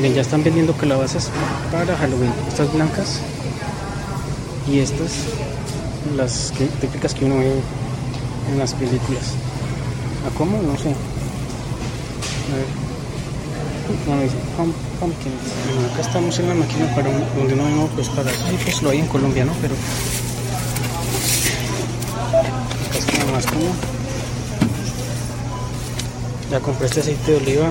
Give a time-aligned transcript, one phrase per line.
[0.00, 1.28] miren, ya están vendiendo calabazas
[1.70, 2.32] para Halloween.
[2.48, 3.20] Estas blancas
[4.66, 5.12] y estas,
[6.16, 7.52] las típicas que uno ve
[8.50, 9.34] en las películas.
[10.26, 10.56] ¿A cómo?
[10.62, 10.88] No sé.
[10.88, 12.64] A ver.
[14.08, 15.34] No, dice pum- pumpkins.
[15.74, 18.88] Bueno, acá estamos en la máquina para donde no hay pues para sí, pues lo
[18.90, 19.52] hay en Colombia, ¿no?
[19.60, 19.74] Pero
[22.88, 23.66] acá es como más como.
[26.50, 27.70] Ya compré este aceite de oliva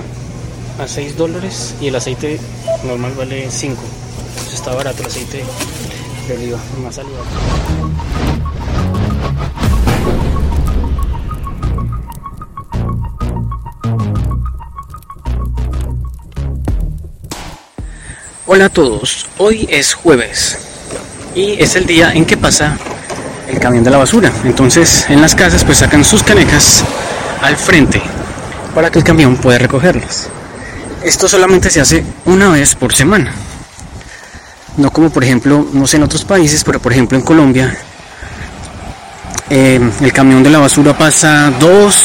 [0.80, 2.40] a 6 dólares y el aceite
[2.84, 3.82] normal vale 5.
[4.28, 5.44] Entonces está barato el aceite
[6.26, 7.28] de oliva, más saludable.
[18.46, 20.58] Hola a todos, hoy es jueves
[21.34, 22.78] y es el día en que pasa
[23.48, 24.32] el camión de la basura.
[24.44, 26.82] Entonces en las casas pues sacan sus canecas
[27.42, 28.00] al frente
[28.74, 30.30] para que el camión pueda recogerlas.
[31.02, 33.32] Esto solamente se hace una vez por semana.
[34.76, 37.76] No como por ejemplo, no sé en otros países, pero por ejemplo en Colombia
[39.48, 41.96] eh, el camión de la basura pasa dos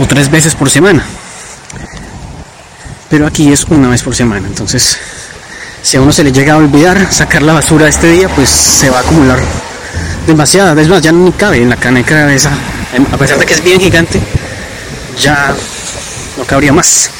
[0.00, 1.04] o tres veces por semana.
[3.08, 4.48] Pero aquí es una vez por semana.
[4.48, 4.98] Entonces,
[5.82, 8.90] si a uno se le llega a olvidar sacar la basura este día, pues se
[8.90, 9.38] va a acumular
[10.26, 10.80] demasiada.
[10.80, 12.50] Es más, ya ni cabe en la caneca esa.
[13.12, 14.18] A pesar de que es bien gigante,
[15.20, 15.54] ya
[16.36, 17.10] no cabría más.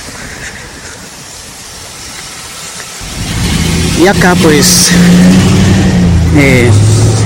[4.03, 4.91] Y acá pues
[6.37, 6.71] eh,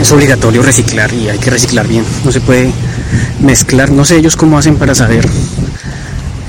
[0.00, 2.04] es obligatorio reciclar y hay que reciclar bien.
[2.24, 2.70] No se puede
[3.40, 3.90] mezclar.
[3.90, 5.26] No sé ellos cómo hacen para saber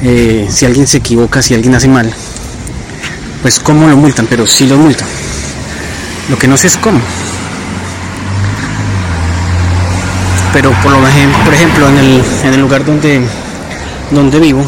[0.04, 2.14] eh, si alguien se equivoca, si alguien hace mal.
[3.42, 5.08] Pues cómo lo multan, pero sí lo multan.
[6.30, 7.00] Lo que no sé es cómo.
[10.52, 13.22] Pero por, lo, por ejemplo en el, en el lugar donde,
[14.12, 14.66] donde vivo,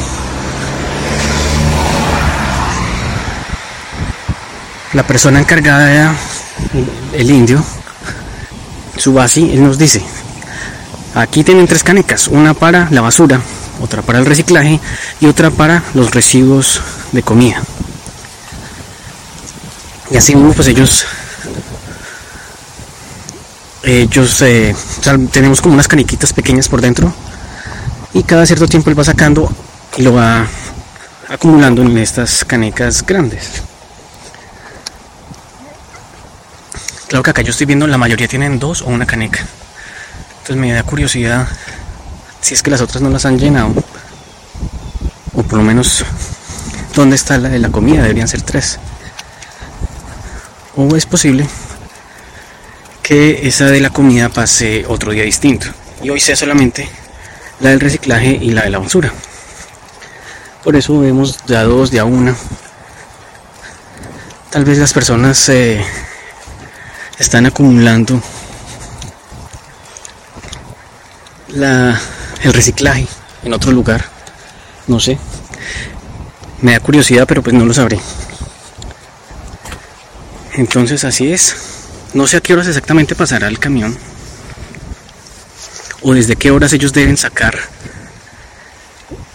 [4.99, 6.13] la persona encargada,
[7.13, 7.63] el indio,
[8.97, 10.03] Subasi, él nos dice,
[11.15, 13.39] aquí tienen tres canecas, una para la basura,
[13.79, 14.77] otra para el reciclaje
[15.21, 16.81] y otra para los residuos
[17.13, 17.63] de comida.
[20.11, 21.05] Y así mismo pues ellos,
[23.83, 24.75] ellos, eh,
[25.31, 27.13] tenemos como unas caniquitas pequeñas por dentro
[28.13, 29.49] y cada cierto tiempo él va sacando
[29.95, 30.45] y lo va
[31.29, 33.68] acumulando en estas canecas grandes.
[37.09, 39.39] Claro que acá yo estoy viendo la mayoría tienen dos o una caneca.
[40.29, 41.47] Entonces me da curiosidad
[42.39, 43.73] si es que las otras no las han llenado.
[45.33, 46.05] O por lo menos
[46.93, 48.77] dónde está la de la comida, deberían ser tres.
[50.75, 51.47] O es posible
[53.01, 55.65] que esa de la comida pase otro día distinto.
[56.03, 56.87] Y hoy sea solamente
[57.59, 59.11] la del reciclaje y la de la basura.
[60.63, 62.35] Por eso vemos de a dos, de a una.
[64.51, 65.83] Tal vez las personas eh,
[67.19, 68.21] están acumulando
[71.49, 71.99] la,
[72.43, 73.07] el reciclaje
[73.43, 74.05] en otro lugar.
[74.87, 75.19] No sé.
[76.61, 77.99] Me da curiosidad, pero pues no lo sabré.
[80.53, 81.55] Entonces así es.
[82.13, 83.95] No sé a qué horas exactamente pasará el camión.
[86.01, 87.57] O desde qué horas ellos deben sacar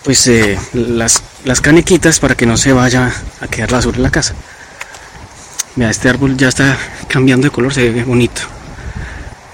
[0.03, 4.03] pues eh, las, las canequitas para que no se vaya a quedar la basura en
[4.03, 4.34] la casa.
[5.77, 6.77] Mira, este árbol ya está
[7.15, 8.43] cambiando de color, se ve bonito.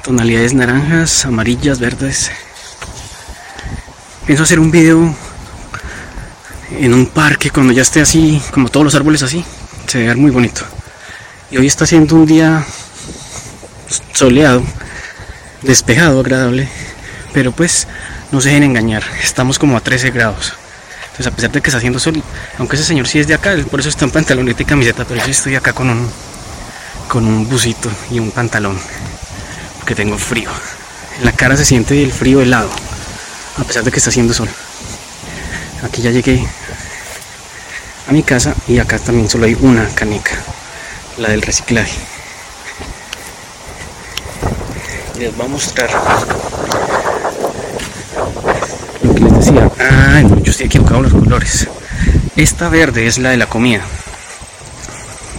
[0.03, 2.31] Tonalidades naranjas, amarillas, verdes.
[4.25, 5.15] Pienso hacer un video
[6.79, 9.45] en un parque cuando ya esté así, como todos los árboles así.
[9.89, 10.63] Se ve muy bonito.
[11.51, 12.65] Y hoy está siendo un día
[14.15, 14.63] soleado,
[15.61, 16.67] despejado, agradable.
[17.35, 17.87] Pero pues
[18.33, 20.55] no se dejen engañar, estamos como a 13 grados.
[21.11, 22.23] Entonces a pesar de que está haciendo sol,
[22.57, 25.23] aunque ese señor sí es de acá, por eso está en pantaloneta y camiseta, pero
[25.23, 26.09] yo estoy acá con un
[27.11, 28.79] con un busito y un pantalón,
[29.79, 30.49] porque tengo frío.
[31.19, 32.71] En la cara se siente el frío helado,
[33.59, 34.49] a pesar de que está haciendo sol.
[35.83, 36.47] Aquí ya llegué
[38.07, 40.37] a mi casa y acá también solo hay una caneca,
[41.19, 41.99] la del reciclaje.
[45.19, 45.91] Les voy a mostrar
[49.03, 49.69] lo que les decía.
[49.81, 51.67] Ah, yo estoy equivocado los colores.
[52.37, 53.83] Esta verde es la de la comida.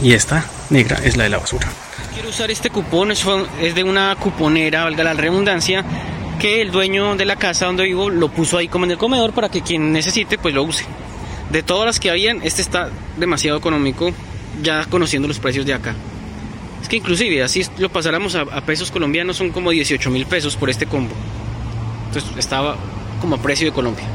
[0.01, 1.67] Y esta negra es la de la basura.
[2.13, 5.85] Quiero usar este cupón, es de una cuponera, valga la redundancia,
[6.39, 9.33] que el dueño de la casa donde vivo lo puso ahí como en el comedor
[9.33, 10.85] para que quien necesite pues lo use.
[11.51, 14.11] De todas las que habían, este está demasiado económico,
[14.61, 15.93] ya conociendo los precios de acá.
[16.81, 20.55] Es que inclusive, así lo pasáramos a, a pesos colombianos, son como 18 mil pesos
[20.55, 21.13] por este combo.
[22.07, 22.75] Entonces estaba
[23.19, 24.05] como a precio de Colombia.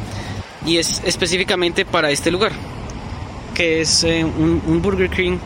[0.67, 2.53] Y es específicamente para este lugar.
[3.55, 5.39] que es eh, un, un Burger King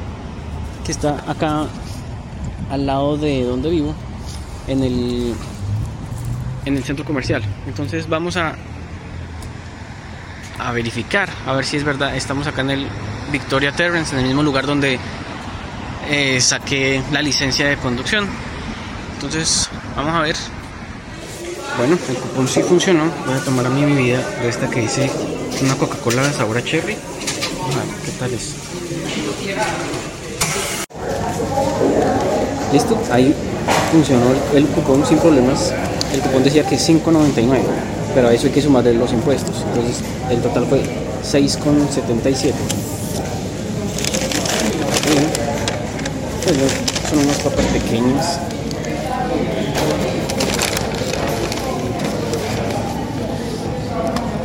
[0.84, 1.66] que está acá
[2.70, 3.94] al lado de donde vivo,
[4.68, 5.34] en el,
[6.64, 7.42] en el centro comercial.
[7.66, 8.54] Entonces vamos a,
[10.58, 12.14] a verificar, a ver si es verdad.
[12.14, 12.86] Estamos acá en el
[13.32, 14.98] Victoria Terrence, en el mismo lugar donde
[16.08, 18.26] eh, saqué la licencia de conducción.
[19.14, 20.36] Entonces, vamos a ver.
[21.76, 23.04] Bueno, el cupón sí funcionó.
[23.26, 25.10] Voy a tomar a mi bebida de esta que dice
[25.62, 26.94] una Coca-Cola de sabor a cherry.
[26.94, 28.54] A ver qué tal es.
[32.72, 33.34] Listo, ahí
[33.90, 35.72] funcionó el, cupón sin problemas.
[36.14, 37.58] El cupón decía que 5.99,
[38.14, 39.64] pero a eso hay que sumarle los impuestos.
[39.68, 40.80] Entonces, el total fue
[41.24, 42.52] 6,77.
[46.44, 46.56] Pues
[47.10, 48.38] son unas papas pequeñas.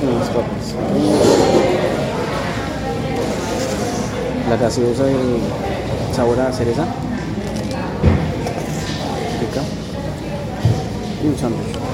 [0.01, 0.75] Unas papas.
[4.49, 5.15] La gaseosa de
[6.15, 6.85] sabor a cereza.
[11.25, 11.84] Y un sándwich.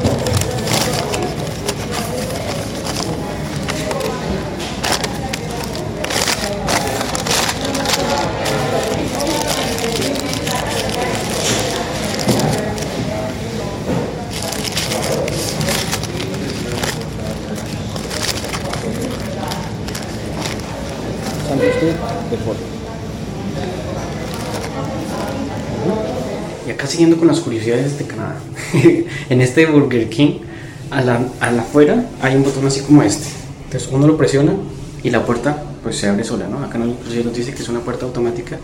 [27.02, 28.36] Siguiendo con las curiosidades de Canadá.
[29.32, 30.38] en este Burger King,
[30.92, 31.20] a la,
[31.60, 33.26] afuera hay un botón así como este.
[33.66, 34.54] Entonces uno lo presiona
[35.02, 36.64] y la puerta pues se abre sola, ¿no?
[36.64, 38.60] Acá nos dice que es una puerta automática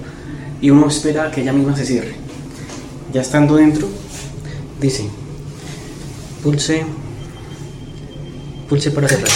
[0.61, 2.13] y uno espera que ella misma se cierre.
[3.11, 3.87] Ya estando dentro,
[4.79, 5.07] dice,
[6.43, 6.85] pulse,
[8.69, 9.31] pulse para cerrar.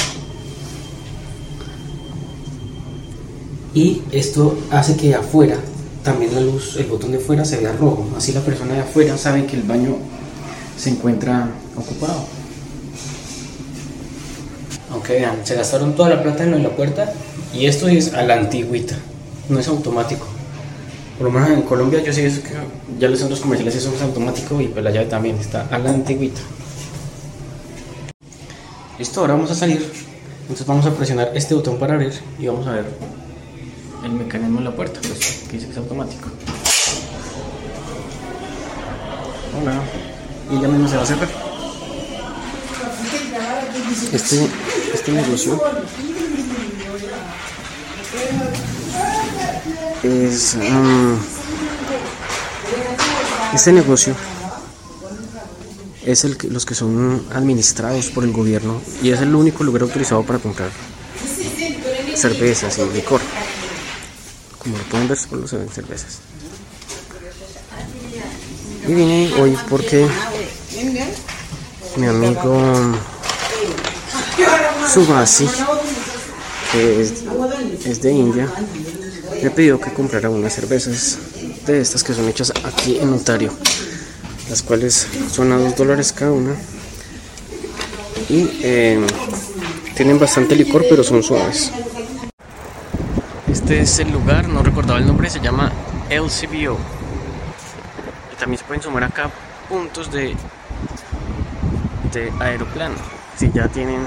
[3.74, 5.58] y esto hace que afuera
[6.04, 9.18] también la luz, el botón de afuera se vea rojo, así la persona de afuera
[9.18, 9.98] sabe que el baño
[10.78, 12.26] se encuentra ocupado.
[14.92, 17.14] Aunque vean, se gastaron toda la plata en la puerta
[17.54, 18.96] y esto es a la antigüita,
[19.50, 20.26] no es automático.
[21.18, 24.60] Por lo menos en Colombia yo sé que ya los centros comerciales eso es automático
[24.60, 26.42] y pues la llave también está a la antigüita.
[28.98, 29.86] Listo, ahora vamos a salir.
[30.42, 32.86] Entonces vamos a presionar este botón para abrir y vamos a ver
[34.04, 35.20] el mecanismo de la puerta, pues
[35.50, 36.30] que dice que es automático.
[39.60, 39.82] Hola.
[40.50, 41.30] Y ya mismo se va a cerrar.
[44.12, 44.48] Este,
[44.94, 45.62] este negocio
[50.04, 51.18] es um,
[53.54, 54.16] este negocio
[56.06, 59.84] es el que, los que son administrados por el gobierno y es el único lugar
[59.84, 60.70] autorizado para comprar
[62.16, 63.22] cervezas y licor.
[64.62, 66.20] Como lo pueden ver, solo se ven cervezas.
[68.88, 70.08] Y vine hoy porque
[71.98, 72.96] mi amigo
[74.88, 75.48] Subasi,
[76.72, 78.54] que es, de India,
[79.42, 81.18] me pidió que comprara unas cervezas
[81.66, 83.52] de estas que son hechas aquí en Ontario,
[84.48, 86.56] las cuales son a 2 dólares cada una.
[88.30, 89.00] Y eh,
[89.96, 91.72] tienen bastante licor, pero son suaves.
[93.72, 95.72] Es el lugar, no recordaba el nombre, se llama
[96.10, 96.78] LCBO.
[98.34, 99.30] Y también se pueden sumar acá
[99.70, 100.36] puntos de,
[102.12, 102.96] de aeroplano.
[103.38, 104.02] Si ya tienen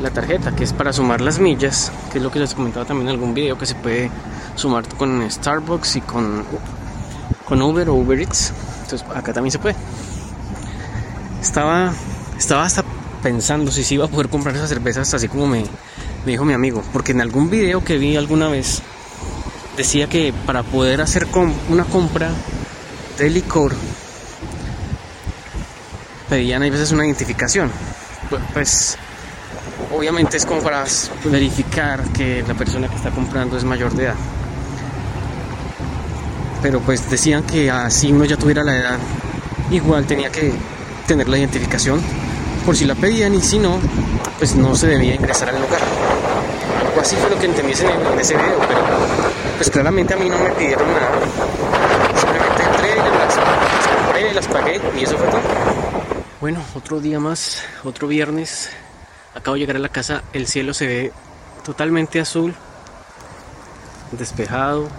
[0.00, 3.08] la tarjeta, que es para sumar las millas, que es lo que les comentaba también
[3.08, 4.10] en algún video, que se puede
[4.56, 6.44] sumar con Starbucks y con,
[7.44, 8.52] con Uber o Uber Eats.
[8.82, 9.76] Entonces acá también se puede.
[11.40, 11.92] Estaba,
[12.36, 12.82] estaba hasta
[13.22, 15.64] pensando si se iba a poder comprar esas cervezas así como me,
[16.24, 18.82] me dijo mi amigo, porque en algún video que vi alguna vez
[19.76, 21.26] decía que para poder hacer
[21.68, 22.30] una compra
[23.18, 23.74] de licor
[26.28, 27.70] pedían a veces una identificación.
[28.52, 28.98] Pues
[29.94, 30.84] obviamente es como para
[31.24, 34.14] verificar que la persona que está comprando es mayor de edad.
[36.60, 38.98] Pero pues decían que así uno ya tuviera la edad,
[39.70, 40.52] igual tenía que
[41.06, 42.00] tener la identificación
[42.68, 43.80] por si la pedían y si no,
[44.36, 45.80] pues no se debía ingresar al lugar.
[46.86, 48.80] Algo así fue lo que entendí en, ese video, pero
[49.56, 51.08] pues claramente a mí no me pidieron nada.
[52.14, 55.40] Simplemente entré, las, las compré, las pagué y eso fue todo.
[56.42, 58.68] Bueno, otro día más, otro viernes.
[59.34, 61.12] Acabo de llegar a la casa, el cielo se ve
[61.64, 62.54] totalmente azul,
[64.12, 64.90] despejado,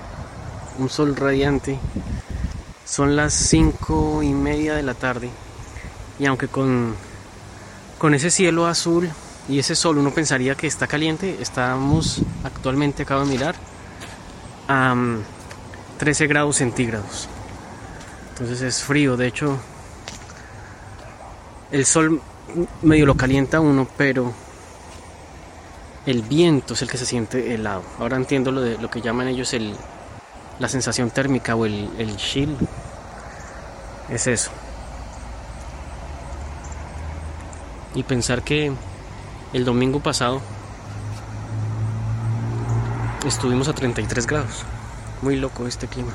[0.79, 1.77] un sol radiante.
[2.83, 5.29] Son las cinco y media de la tarde
[6.17, 6.95] y aunque con
[7.99, 9.11] con ese cielo azul
[9.47, 11.37] Y ese sol uno pensaría que está caliente.
[11.41, 13.55] Estamos actualmente, acabo de mirar,
[14.67, 14.95] a
[15.97, 17.27] 13 mm, grados centígrados.
[18.29, 19.17] Entonces es frío.
[19.17, 19.59] De hecho,
[21.71, 22.21] el sol
[22.83, 24.31] medio lo calienta uno, pero
[26.05, 27.83] el viento es el que se siente helado.
[27.97, 29.75] Ahora entiendo lo de lo que llaman ellos el,
[30.59, 32.55] la sensación térmica o el, el chill.
[34.09, 34.51] Es eso.
[37.95, 38.71] Y pensar que
[39.53, 40.41] el domingo pasado
[43.25, 44.63] estuvimos a 33 grados.
[45.21, 46.13] Muy loco este clima.